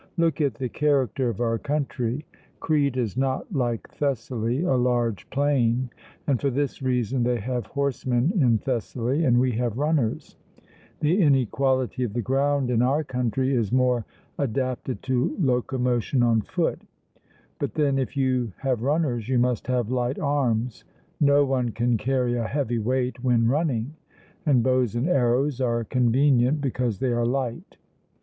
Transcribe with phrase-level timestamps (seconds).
[0.17, 2.25] Look at the character of our country:
[2.59, 5.91] Crete is not like Thessaly, a large plain;
[6.25, 10.37] and for this reason they have horsemen in Thessaly, and we have runners
[11.01, 14.03] the inequality of the ground in our country is more
[14.39, 16.81] adapted to locomotion on foot;
[17.59, 20.83] but then, if you have runners you must have light arms
[21.19, 23.93] no one can carry a heavy weight when running,
[24.47, 27.77] and bows and arrows are convenient because they are light.